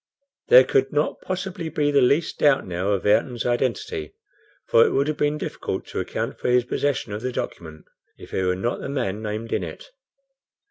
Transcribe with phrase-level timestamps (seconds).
[0.47, 4.15] There could not possibly be the least doubt now of Ayrton's identity,
[4.65, 7.85] for it would have been difficult to account for his possession of the document
[8.17, 9.91] if he were not the man named in it.